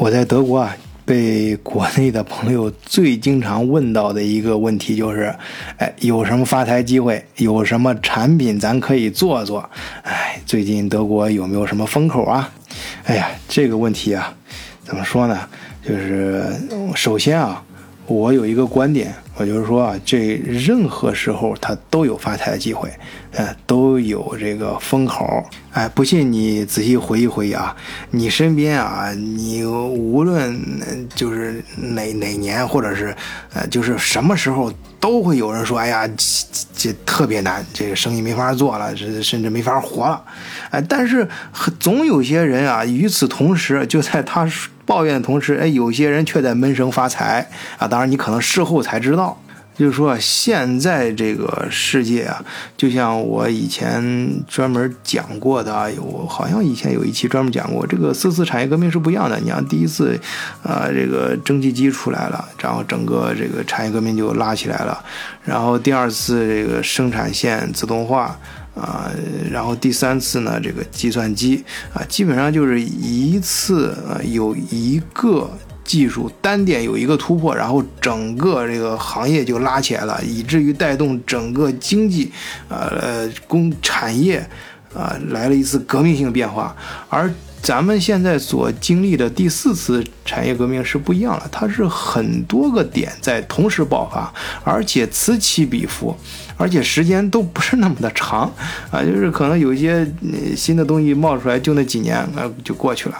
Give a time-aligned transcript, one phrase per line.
[0.00, 0.74] 我在德国啊，
[1.04, 5.36] 被国内的朋友最经常问到的一个问题就是，
[5.76, 7.22] 哎，有什么发财机会？
[7.36, 9.68] 有什么产品咱可以做做？
[10.02, 12.50] 哎，最近德国有没有什么风口啊？
[13.04, 14.34] 哎呀，这个问题啊，
[14.82, 15.38] 怎么说呢？
[15.86, 16.46] 就是
[16.94, 17.62] 首先啊。
[18.10, 22.90] 我有一个观点，我就是说啊，这任何时候它都有发财的机会，
[23.30, 25.44] 呃，都有这个风口。
[25.70, 27.76] 哎，不信你仔细回忆回忆啊，
[28.10, 30.60] 你身边啊，你无论
[31.14, 33.14] 就是哪哪年，或者是
[33.54, 40.20] 呃，就是什么时候，都会有人说，哎呀，这这特别难，这个生意没法做了，甚甚至没法活了。
[40.70, 41.28] 哎，但是
[41.78, 44.50] 总有些人啊，与此同时，就在他。
[44.90, 47.48] 抱怨的同时，哎，有些人却在闷声发财
[47.78, 47.86] 啊！
[47.86, 49.40] 当然，你可能事后才知道，
[49.76, 52.44] 就是说，现在这个世界啊，
[52.76, 59.38] 就像我以前专门讲过的啊，有好像以前有一期专门讲过，这个四次产业革命是不一样的。
[59.38, 60.18] 你像第一次，
[60.64, 65.00] 啊，这个蒸汽机出来了，然后整个这个产业革命就拉起来了，
[65.44, 68.36] 然后第二次这个生产线自动化。
[68.80, 69.12] 啊，
[69.50, 75.50] 然后第三次呢，这个计算机啊，基本上就是一次啊，有一个
[75.84, 82.32] 技术单点有一个突破，然后整个这个行业就拉起来了，以至于带动整个经济，
[82.68, 84.38] 呃，工产业
[84.94, 86.74] 啊，来了一次革命性变化，
[87.08, 87.30] 而。
[87.62, 94.32] 咱们现在所经历的第四次产业革命是不一样了，它是很多个点在同时爆发，
[94.64, 96.16] 而且此起彼伏，
[96.56, 98.50] 而且时间都不是那么的长
[98.90, 100.10] 啊，就是可能有一些
[100.56, 103.18] 新的东西冒出来，就那几年啊就过去了。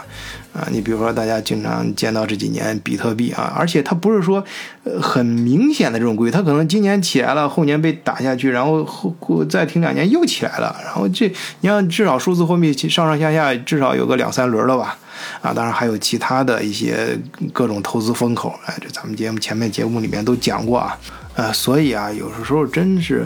[0.53, 4.43] 啊，你比如说，大家经常见到这几年比特币啊，而且它不是说，
[4.83, 11.27] 呃，很明显的这种规律，它可能今年起来了，后年被打下去，然后后过再停两年又起来了，然后这
[11.61, 14.97] 你像至少数字货币上上下下至少有个两三轮了吧？
[15.41, 17.17] 啊，当然还有其他的一些
[17.53, 20.97] 各种投资风口，哎，这咱们节目前面节目里面都讲过啊，
[21.35, 23.25] 呃，所以啊，有的时候真是。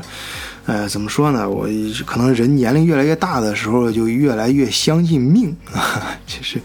[0.66, 1.48] 呃，怎么说呢？
[1.48, 1.68] 我
[2.06, 6.18] 可能人年龄越来越大的时候，就越来越相信命啊。
[6.26, 6.60] 就是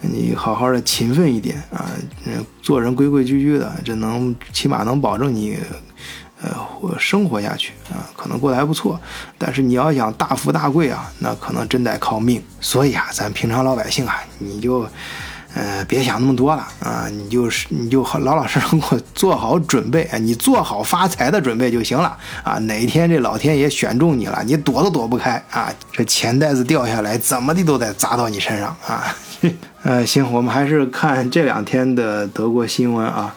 [0.00, 1.90] 你好好的勤奋一点啊，
[2.62, 5.58] 做人规规矩矩的，这能起码能保证你
[6.40, 8.98] 呃活生活下去啊，可能过得还不错。
[9.36, 12.42] 但是你要想大富大贵啊，那可能真得靠命。
[12.60, 14.86] 所以啊，咱平常老百姓啊，你就。
[15.54, 17.06] 呃，别想那么多了啊！
[17.10, 20.16] 你就是你就老老实实给我做好准备啊！
[20.16, 22.54] 你做好发财的准备就行了啊！
[22.60, 25.70] 哪天这老天爷选中你了，你躲都躲不开啊！
[25.92, 29.14] 这钱袋子掉下来，怎么的都得砸到你身上啊！
[29.82, 33.34] 呃，行，我们还是看这两天的德国新闻啊。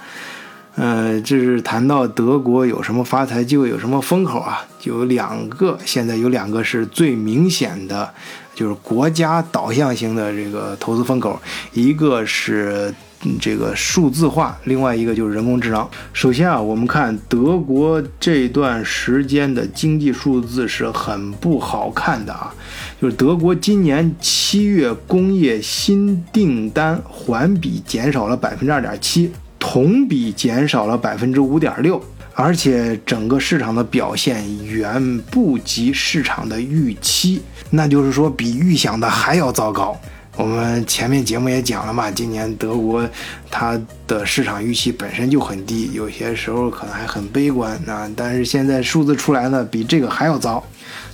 [0.75, 4.65] 呃，这是谈到德国有什么发财机会，有什么风口啊？
[4.83, 8.09] 有两个，现在有两个是最明显的。
[8.53, 11.37] 就是国家导向型的这个投资风口，
[11.73, 12.93] 一个是
[13.37, 15.85] 这个数字化，另外一个就是人工智能。
[16.13, 22.55] 首先啊，我们看德国这段时间的经济数字是很不好看的啊，
[23.01, 29.29] 就是德国今年七月工业新订单环比减少了百分之二点七，
[29.67, 31.99] 同比减少了百分之五点六。
[32.37, 39.97] 而且整个市场的表现远不及市场的预期，那就是说比预想的还要糟糕。
[40.35, 43.09] 我们前面节目也讲了嘛，今年德国
[43.49, 48.11] 它的市场预期本身就很低，有些时候可能还很悲观啊。
[48.17, 50.61] 但是现在数字出来呢，比这个还要糟。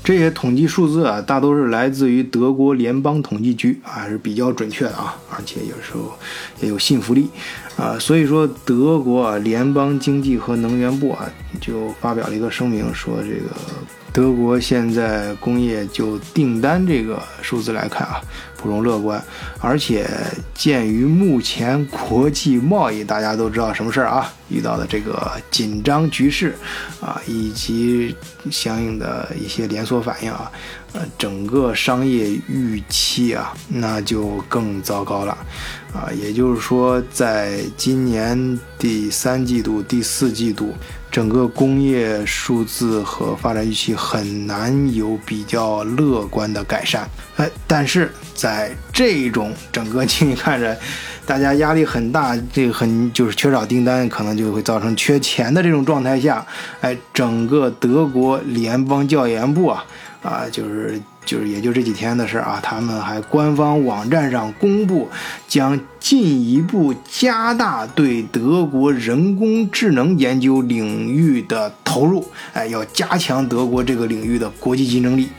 [0.04, 6.12] 这些统计数字啊，大都是来自于德国联邦统计局啊，是比较准确的啊，而且有时候
[6.60, 7.30] 也有信服力
[7.82, 7.98] 啊。
[8.00, 13.50] 所以说，德国啊联邦经济和能源部啊，就发表了一个声明，说这个
[14.14, 18.22] 德国现在工业就订单这个数字来看啊。
[18.62, 19.20] 不容乐观，
[19.60, 20.08] 而且
[20.54, 24.32] 鉴于目前国际贸易，大家都知道什么事儿啊？
[24.50, 26.56] 遇到的这个紧张局势
[27.02, 28.16] 啊，以及
[28.52, 30.52] 相应的一些连锁反应啊，
[30.94, 35.36] 呃，整个商业预期啊，那就更糟糕了
[35.94, 36.10] 啊。
[36.14, 40.74] 也就是说，在今年第三季度、第四季度。
[41.12, 47.06] 整个工业数字和发展预期很难有比较乐观的改善，
[47.36, 50.80] 哎，但是在这种整个经济看着
[51.26, 56.48] 大家压力很大，这个很就是缺少订单，可能就会造成缺钱的这种状态下，
[56.80, 59.84] 哎，整个德国联邦教研部啊，
[60.24, 60.98] 啊，就是。
[61.32, 65.10] 就是也就这几天的事啊，他们还官方网站上公布，
[65.48, 75.30] 将进一步加大对德国人工智能研究领域的投入，哎，要加强德国这个领域的国际竞争力。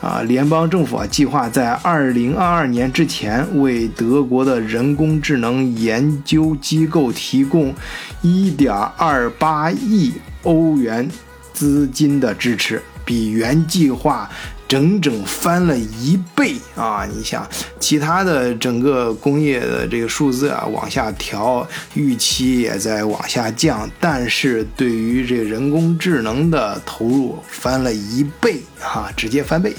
[0.00, 7.74] 啊，联邦政府啊，计划在二零二二年之前为德国的人工智能研究机构提供
[8.22, 10.14] 一点二八亿
[10.44, 11.06] 欧元
[11.52, 14.30] 资金的支持，比原计划。
[14.72, 17.06] 整整翻了一倍啊！
[17.14, 17.46] 你想，
[17.78, 29.74] 其他的整个工业的这个数字啊往下调，预期也在往下降，但是对于这人工智能的投入翻了一倍啊，直接翻倍。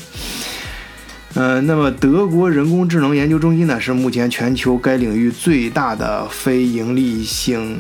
[1.34, 7.80] 嗯，那么德国人工智能研究中心呢，是目前全球该领域最大的非盈利性。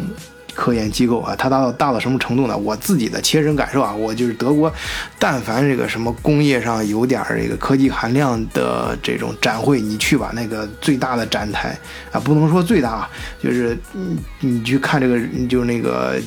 [0.53, 2.57] 科研机构啊，它大到大到什么程度呢？
[2.57, 4.71] 我自己的切身感受啊，我就是德国，
[5.17, 11.77] 但凡这个什么工业上有点这个科技含量的这种展会，你去吧，那个最大的展台
[12.11, 13.09] 啊，不能说最大，
[13.41, 16.19] 就是你你去看这个，就是那个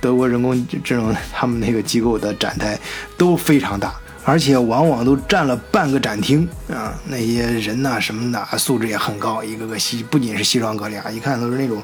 [0.00, 2.78] 德国人工智能他们那个机构的展台
[3.16, 3.94] 都非常大。
[4.24, 11.82] 而且往往都占了半个展厅啊，那些人呐什么的素质也很高，一个个西不仅是西装革履啊，一看都是那种，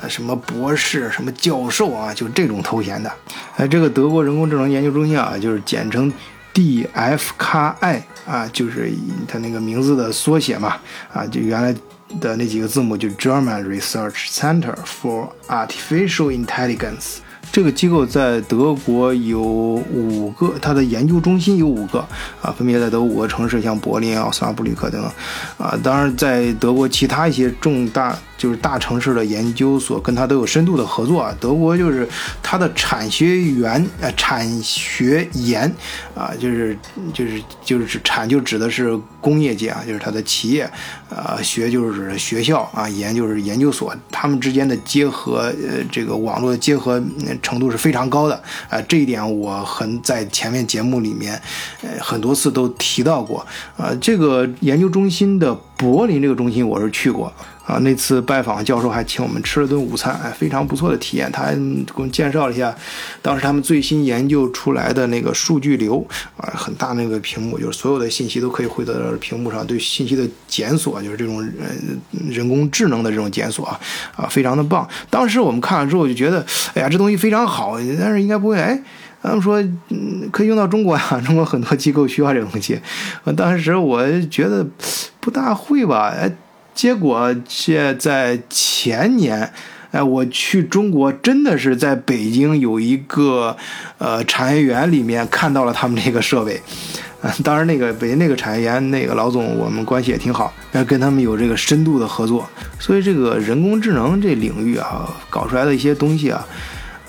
[0.00, 3.12] 呃什么博士、什么教授啊，就这种头衔的。
[3.56, 6.12] 哎，这个德国人工智能研究中心啊，就是简称
[6.54, 8.92] DFKI 啊，就是
[9.26, 10.76] 它那个名字的缩写嘛，
[11.12, 11.74] 啊，就原来
[12.20, 17.16] 的那几个字母就 German Research Center for Artificial Intelligence。
[17.52, 21.98] 这个机构在德国有五个，它的研究中心有五个
[22.40, 25.10] 啊，分别在德五个城市，像柏林、奥斯布吕克等等
[25.58, 25.78] 啊。
[25.82, 28.18] 当然，在德国其他一些重大。
[28.38, 31.32] 就是大城市的研究所跟它都有深度的合作啊。
[31.38, 32.08] 德国就是
[32.42, 35.72] 它的产学研，呃，产学研
[36.12, 36.76] 啊，就是
[37.14, 40.68] 就是就是产就指的是工业界啊，就是它的企业，
[41.14, 47.02] 呃，学就是学校啊，研就是研究所，他们之间的结合，呃，这个网络的结合
[47.42, 48.80] 程度是非常高的啊。
[48.88, 51.40] 这一点我很在前面节目里面，
[51.82, 53.94] 呃，很多次都提到过啊。
[54.00, 57.32] 这个研究中心的柏林这个中心我是去过。
[57.64, 61.30] 啊，那次拜访教授还请我们吃了顿午餐，哎，非常不错的体验。
[61.30, 62.74] 他还给我们介绍了一下，
[63.22, 66.04] 当时他们最新研究出来的那个数据流，
[66.36, 71.66] 啊，很大那个屏幕，就是所有的信息都可以汇到屏幕上，对信息的检索，就是这种呃
[72.28, 73.80] 人工智能的这种检索啊，
[74.16, 74.86] 啊，非常的棒。
[75.08, 76.44] 当时我们看了之后就觉得，
[76.74, 78.82] 哎呀，这东西非常好，但是应该不会，哎，
[79.22, 82.80] 他们说，嗯，可以用到中国呀， 中国很多机构需要这个东西。
[83.36, 84.66] 当时我觉得
[85.20, 86.30] 不大会吧，哎。
[86.74, 89.52] 结果现在前年，
[89.90, 93.54] 哎，我去中国真的是在北京有一个
[93.98, 96.58] 呃产业园里面看到了他们这个设备，
[97.44, 100.50] 当然那个北京那个产业园那个老总我们关系也挺好，
[100.88, 102.48] 跟他们有这个深度的合作，
[102.80, 106.42] 所以这个人工智能这领域啊，搞出来的一些东西啊。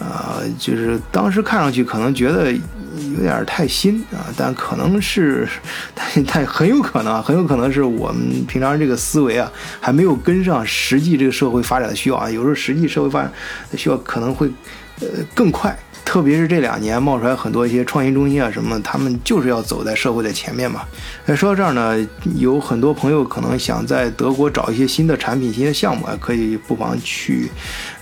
[0.04, 5.48] 啊，就是当时看上去可能觉得有点太新啊，但可能是，
[5.96, 12.30] 但但很有可能，很有可能是我们平常这个思维啊，还没有跟上实际这个社会发展的需要啊。
[12.30, 13.32] 有时候实际社会发展
[13.72, 14.52] 的需要可能会
[15.00, 15.78] 呃更快。
[16.06, 20.82] 特别是这两年冒出来很多一些创新中心啊，什么，他们就是要走在社会的前面嘛。
[21.26, 27.50] 那说到这儿呢，有很多朋友可能想在德国找一些新的产品、新的项目啊，可以不妨去，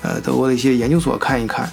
[0.01, 1.71] 呃，德国的一些研究所看一看。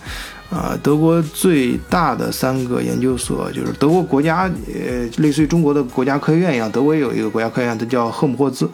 [0.50, 8.64] 啊，德国最大的三个研究所就是德国国家，呃，类似于中国的国家科学院一样，德国有一个国家科学院，它叫赫姆霍兹。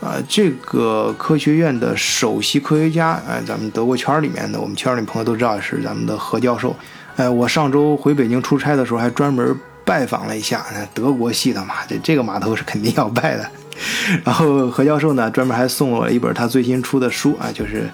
[0.00, 6.76] 啊，这个科学院的首席科学家，哎，咱们德国圈里面的，我们圈里朋友都知道是咱们的何教授。
[7.16, 13.48] 哎，我上周回北京出差的时候，还专门拜访了一下德国系的嘛，这这个码头是肯定要拜的。
[14.24, 17.88] 然后何教授呢，专门还送了我一本他最新出的书啊，就是，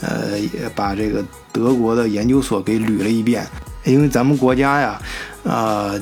[0.00, 0.38] 呃，
[0.74, 3.46] 把这个德国的研究所给捋了一遍。
[3.84, 5.00] 因为咱们国家呀，
[5.42, 6.00] 呃，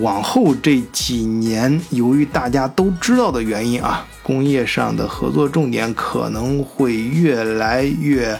[0.00, 8.38] 往后这几年，由于大家都知道的原因啊，工业上的合作重点可能会越来越。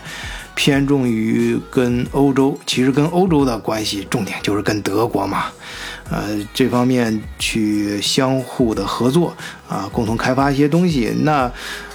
[0.59, 5.45] 偏重于跟欧洲，其实跟欧洲的关系重点就是跟德国嘛，
[6.11, 9.33] 呃，这方面去相互的合作
[9.69, 11.49] 啊，共同开发一些东西，那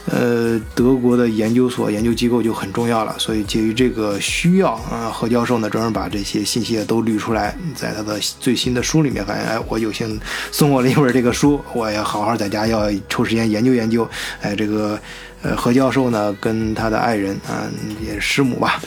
[0.05, 3.13] 呃，德国的研究所、研究机构就很重要了。
[3.17, 10.17] 所以，基于这个需要啊，何教授呢专门把这些信息都捋出来，在他的最新的书里面，反正哎，我有幸
[10.53, 14.09] 送我了一本这个书，我也好好在家要抽时间研究研究，
[14.41, 14.97] 哎，这个。
[15.43, 17.67] 呃，何教授呢，跟他的爱人啊，
[18.01, 18.79] 也师母吧，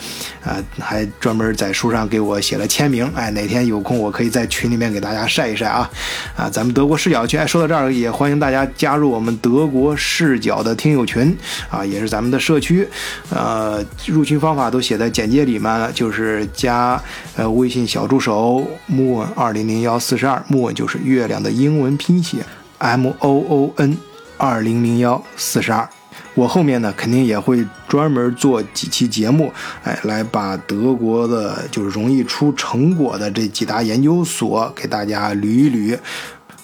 [0.43, 3.07] 啊，还专门在书上给我写了签名。
[3.15, 5.87] 哎，哪天有空，我可以在群里面给大家晒一晒啊。
[6.35, 11.37] 啊，咱们德国视角群，哎，说到这儿，也欢迎大家加入我们德国视角的听友群
[11.69, 12.87] 啊，也是咱们的社区。
[13.29, 16.99] 呃，入群方法都写在简介里面了，就是加
[17.35, 22.37] 呃微信小助手 moon 二零零幺四十二，moon 就是月亮的英文拼写
[22.79, 23.95] m o o n
[24.37, 25.87] 二零零幺四十二。
[26.33, 29.51] 我后面呢，肯定也会专门做几期节目，
[29.83, 35.97] 哎，来把德国的，就是容易出成果的这几大研究所给大家捋一捋。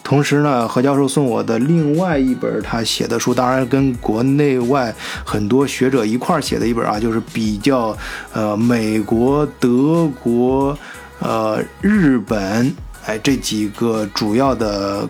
[0.04, 4.94] 同时呢，何教授送我的另外一本他写的书，当然跟国内外
[5.26, 7.98] 很多学者一块儿写的一本啊，就是比较
[8.34, 10.78] 呃美国、德国、
[11.20, 12.72] 呃日本，
[13.06, 15.10] 哎这几个主要的。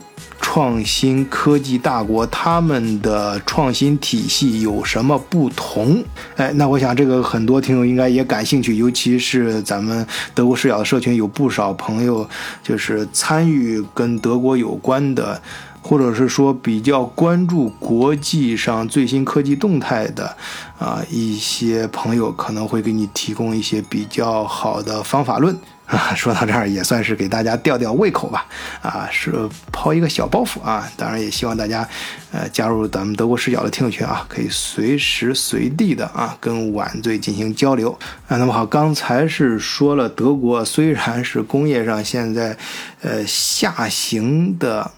[0.54, 6.04] 创新科技大国，他们的创新体系有什么不同？
[6.36, 10.06] 哎，那我想这个很多听友应该也感兴趣，尤其是咱们
[10.36, 12.30] 德国视角的社群，有不少朋友
[12.62, 15.42] 就是参与跟德国有关的，
[15.82, 20.38] 或者是说比较关注国际上最新科技动态的
[20.78, 25.58] 啊一些朋友，可能会给你提供一些比较好的方法论。
[25.86, 28.46] 啊， 说到这儿也算是给大家吊吊胃口吧，
[28.82, 29.34] 啊，是
[29.72, 30.90] 抛一个小包袱啊。
[30.96, 31.88] 当然也希望大家，
[32.32, 37.92] 呃，加入咱们德国视角的听友群啊，可以随时随地的啊跟晚醉进行交流。
[38.28, 42.58] 啊，那么好，刚才是说了德国虽然是工业上现在，
[43.02, 44.92] 呃，下行的。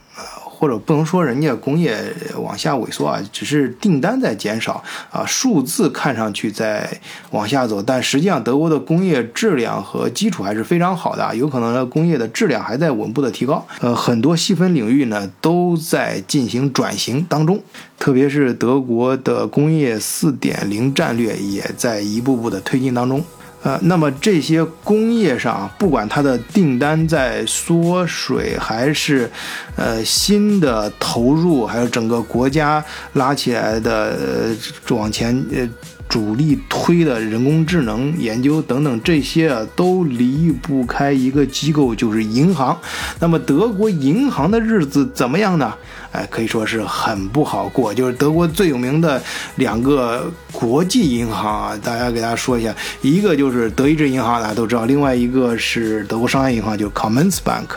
[0.57, 1.93] 或者不能说人家工业
[2.37, 4.81] 往下萎缩啊，只是订单在减少
[5.11, 6.89] 啊，数字看上去在
[7.31, 13.65] 往下走，但实际上德国的工业质量和基础还是非常好的，有可能工业的质量还在稳步的提高。
[13.81, 17.61] 呃，很多细分领域呢都在进行转型当中，
[17.99, 23.21] 特别是德国的工业四点零战略也在一步步的推进当中。
[23.65, 29.27] 呃，那么这些工业上，不管它的订单在缩水，还是
[29.75, 35.67] 呃新的投入，还有整个国家拉起来的呃往前呃
[36.07, 42.77] 主力推的人工智能研究等等，这些啊都离不开一个机构，就是银行。
[43.19, 45.73] 那么德国银行的日子怎么样呢？
[46.11, 47.93] 哎，可以说是很不好过。
[47.93, 49.21] 就是德国最有名的
[49.55, 57.67] 两个国际银行啊，大家给大家说一下，一个就是德意志银行，大家都知道；另外一个是德国商业银行，就 Commerzbank。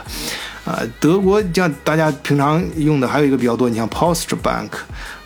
[0.68, 4.68] 啊，德国像大家平常用的还有一个比较多，你像 Postbank，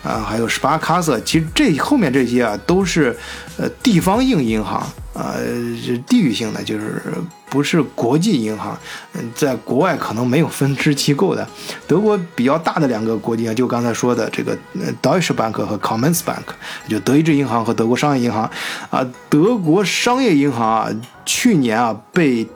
[0.01, 3.13] 啊，还有 Sparkase 其实这后面这些啊都是
[3.57, 4.79] 呃地方性银行，
[5.13, 5.35] 啊，
[5.83, 7.01] 是地域性的，就是
[7.49, 8.77] 不是国际银行。
[9.15, 11.45] 嗯，在国外可能没有分支机构的。
[11.85, 14.57] 德国比较大的两个国际银行，就刚才说的这个
[15.01, 16.45] Deutsche Bank 和 Commerzbank，
[16.87, 18.49] 就德意志银行和德国商业银行。
[18.89, 20.89] 啊，德国商业银行啊，
[21.25, 22.47] 去年啊被。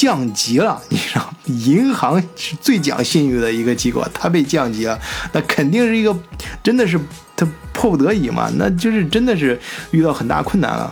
[0.00, 4.98] 降级了，你知道，银行是最讲信誉的一个机构，它被降级了，
[5.32, 6.16] 那肯定是一个，
[6.62, 6.98] 真的是
[7.36, 10.90] 他迫不得已嘛，那就是真的是遇到很大困难了。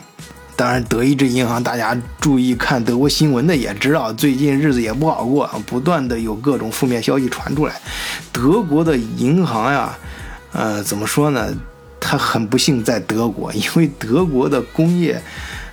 [0.55, 7.81] 当然，德意志银行，大家注意看德国新闻的也知道，最近日子也不好过，不断的有各种负面消息传出来。
[8.31, 9.97] 德国的银行呀，
[10.53, 11.49] 呃，怎么说呢？
[11.99, 15.19] 它很不幸在德国，因为德国的工业。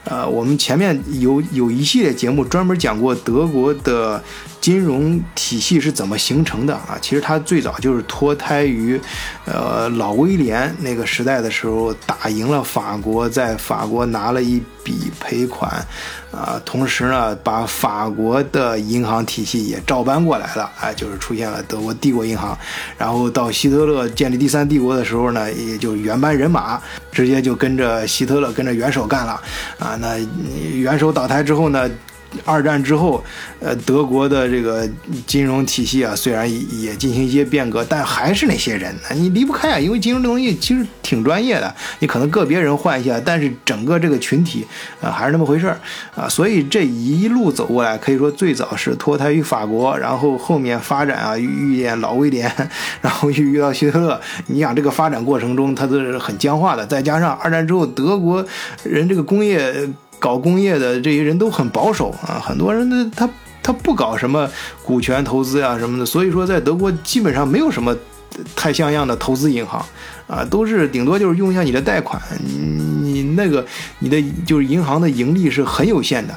[0.06, 4.24] 呃，我们前面有有一系列节目专门讲过德国的
[4.66, 6.98] 金融体系是怎么形成的啊。
[7.00, 9.00] 其实它最早就是脱胎于，
[9.46, 15.72] 呃，老威廉那个时代的时候，打赢了法国，在法国拿了一笔赔款。
[16.32, 22.58] 啊，同时呢，把法国的银行体系也照搬过来了，哎，就是出现了德国帝国银行。
[22.98, 26.82] 然后到希特勒建立第三帝国的时候呢，也就是原班人马，
[27.12, 29.40] 直接就跟着希特勒跟着元首干了。
[29.78, 30.18] 啊，那
[30.74, 31.88] 元首倒台之后呢？
[32.44, 33.24] 二战之后，
[33.60, 34.88] 呃，德国的这个
[35.26, 36.50] 金融体系啊，虽然
[36.82, 39.80] 也进行一些变革，但还是那些人，你离不开啊。
[39.80, 44.66] 因为金融这东西其实挺专业的，你可能个别人换一下，但是整个这个群体
[45.02, 45.80] 啊，还是那么回事儿
[46.16, 46.28] 啊。
[46.28, 52.52] 所以这一路走过来，可以说最早是脱胎于法国，然后后面发展啊，遇见老威廉，
[53.02, 54.20] 然后又遇到希特勒。
[54.48, 56.86] 你想这个发展过程中，它都是很僵化的。
[56.86, 58.46] 再加上二战之后，德国
[58.84, 59.74] 人这个工业。
[60.26, 63.30] 搞工业的这些人都很保守啊，很多人呢，他
[63.62, 64.50] 他不搞什么
[64.84, 67.96] 股权投资呀什么的，所以说在德国基本上没有什么
[68.56, 69.86] 太像样的投资银行
[70.26, 73.64] 啊，都是顶多就是用一下你的贷款，你你那个
[74.00, 76.36] 你的就是银行的盈利是很有限的。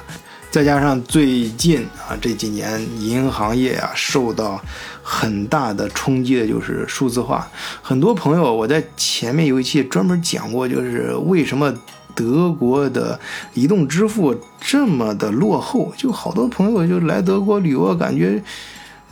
[0.51, 4.61] 再加上最近啊这几年银行业啊受到
[5.03, 7.49] 很大的冲击的就是数字化，
[7.81, 11.73] 很多朋友我在前面有一期专门讲过，就是为什么
[12.19, 13.21] 德国的
[13.55, 18.43] 移动支付这么的落后，就好多朋友就来德国旅游，感觉。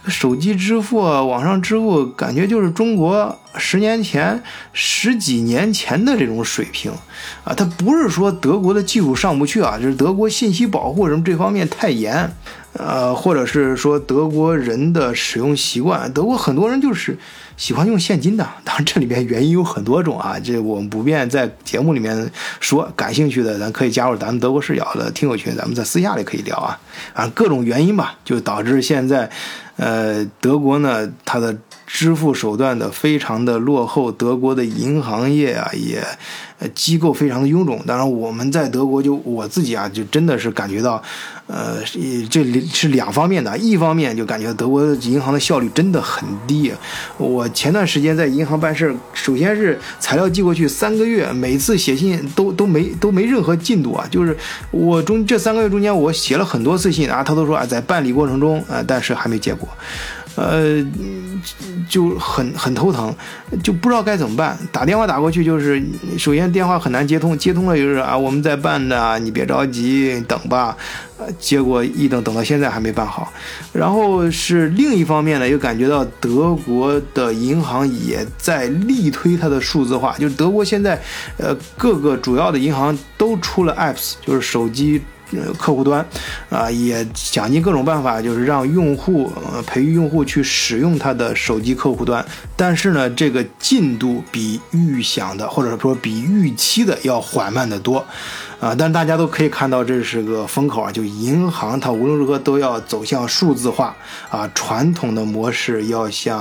[0.09, 4.41] 手机支付、啊网上支付，感觉就是中国十年前、
[4.73, 6.93] 十几年前的这种水平
[7.43, 7.53] 啊！
[7.53, 12.31] 它不是说德国的技术上不去啊，就是德国信息保护什么这方面太严，
[12.75, 17.19] 呃，或者是说德国人的使用习惯，德国很多人就是
[17.57, 18.47] 喜欢用现金的。
[18.65, 22.91] 当然，这里面原因有很多种啊，这我们不便在节目里面说。
[22.95, 26.79] 感兴趣的，咱可以加入咱们德国视角的听友群，咱们在私下里可以聊啊。
[27.15, 29.31] 啊，各种原因吧，就导致现在。
[29.77, 31.55] 呃，德国呢，它的
[31.87, 36.03] 支付手段的非常的落后，德国的银行业啊，也
[36.75, 37.79] 机构非常的臃肿。
[37.87, 41.03] 当然，我们在德国就我自己啊，就真的是感觉到，
[41.47, 41.81] 呃，
[42.29, 43.57] 这是两方面的。
[43.57, 46.73] 一方面就感觉德国银行的效率真的很低。
[47.19, 54.07] 我前段时间在银行办事，首先是材料寄过去三个月，每次写信都都没都没任何进度啊。
[54.11, 54.37] 就是
[54.73, 59.69] 我中这三个月中间，我写了很多次信啊，他都说啊，在办理过程中啊，但是还没结果。
[60.37, 60.85] 呃，
[61.89, 63.15] 就很很头疼，
[63.63, 64.57] 就不知道该怎么办。
[64.71, 65.83] 打电话打过去，就是
[66.19, 70.77] 首先电话很难接通，接通了就是啊，我们在办的，你别着急，等吧。
[71.19, 73.33] 呃，结果一等等到现在还没办好。
[73.73, 81.01] 然后是另一方面呢，又感觉到德国的银行也在力推它的数字化，就是德国现在
[81.39, 85.01] 呃各个主要的银行都出了 apps，就是手机。
[85.59, 86.05] 客户端，
[86.49, 92.25] 啊，也想尽各种办法，就是让用户，呃，培育用户去使用他的手机客户端。
[92.57, 98.05] 但是呢，这个进度比预想的，或者说比预期的要缓慢得多，
[98.61, 103.95] 啊，但大家都可以看到，这是个风口啊，就银行它无论如何都要走向数字化，
[104.31, 106.39] 啊，传统的模式要向，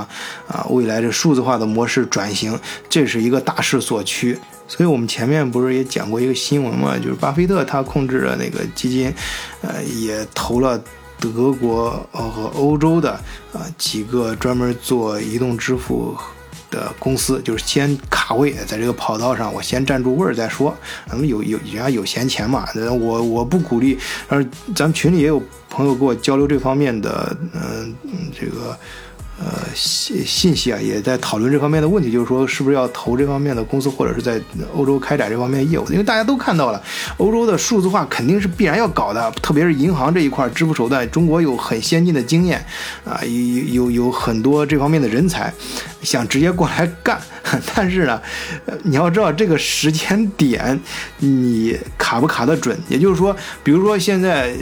[0.47, 4.37] 啊，未来这数字化的模式转型，这是一个大势所趋。
[4.67, 9.13] 所以我们前面不是也讲过一个新闻嘛，就是巴菲特他控制的那个基金，
[9.61, 10.81] 呃，也投了
[11.19, 13.11] 德国和欧洲的
[13.53, 16.17] 啊几个专门做移动支付
[16.71, 20.75] 的公司，就是先卡位在这个跑道上，我先站住位儿再说。
[21.07, 22.67] 咱们有有人家有闲钱嘛，
[22.99, 27.95] 我我不鼓励，但是咱们群里也有朋友跟我交流这方面的，嗯，
[28.37, 28.75] 这个。
[29.37, 34.41] 呃，信信息啊，也在讨论这方面的问题，就是说，是不是要投这方面的公司，或者是在
[34.73, 35.85] 欧洲开展这方面业务？
[35.91, 36.81] 因为大家都看到了，
[37.17, 42.65] 欧洲的数字化肯定是必然要搞的，特别是银行这一块支付手段，中国有很先进的经验
[43.03, 45.53] 啊，有有有很多这方面的人才，
[46.01, 47.19] 想直接过来干。
[47.75, 48.21] 但是呢，
[48.83, 50.79] 你要知道这个时间点，
[51.19, 52.77] 你卡不卡得准？
[52.87, 54.53] 也就是说，比如说现在。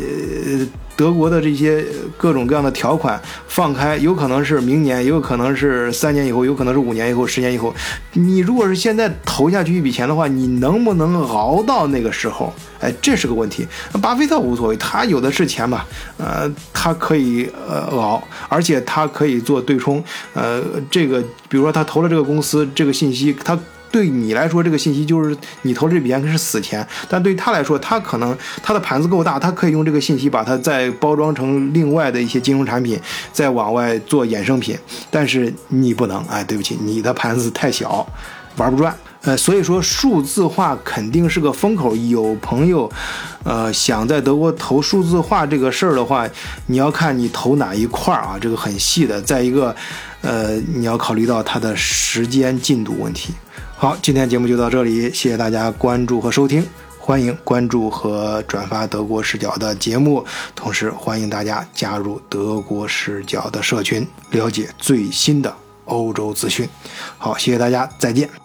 [0.45, 1.83] 呃德国的这些
[2.17, 7.73] 各种各样的条款放开，有可能是明年，也有可能是三年以后，有可能是五年以后、十年以后。
[8.13, 12.53] 你如果是现在投下去一笔钱的话，你能不能熬到那个时候？
[12.79, 13.65] 哎，这是个问题。
[14.01, 15.83] 巴菲特无所谓，他有的是钱嘛，
[16.17, 20.03] 呃，他可以呃熬，而且他可以做对冲。
[20.33, 23.57] 呃，这个比如说他投了这个公司，这个信息他。
[23.93, 32.99] 对你来说，这个信息就是你投这笔钱是死钱，但对他来说，他可能他的盘子够大，他可以用这个信息把它再包装成另外的一些金融产品，
[33.31, 34.75] 再往外做衍生品。
[35.11, 38.03] 但是你不能，哎，对不起，你的盘子太小，
[38.57, 38.97] 玩不转。
[39.21, 41.95] 呃，所以说数字化肯定是个风口。
[41.95, 42.91] 有朋友，
[43.43, 46.27] 呃，想在德国投数字化这个事儿的话，
[46.65, 49.21] 你要看你投哪一块儿啊，这个很细的。
[49.21, 49.73] 再一个，
[50.21, 53.33] 呃，你要考虑到它的时间进度问题。
[53.75, 56.65] 好，今天节目就到这里，谢谢大家关注和收听，
[56.97, 65.53] 欢迎关注和转发德国视角的节目，同时欢迎大家加入德国视角的社群，了解最新的
[65.85, 66.67] 欧洲资讯。
[67.17, 68.42] 好，谢谢大家，再见。